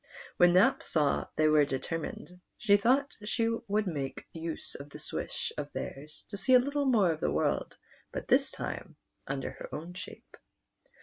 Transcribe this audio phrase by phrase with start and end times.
[0.37, 5.13] When Nap saw they were deter mined, she thought she would make use of this
[5.13, 7.77] wish of theirs to see a little more of the world,
[8.11, 8.95] but this time
[9.27, 10.37] under her own shape.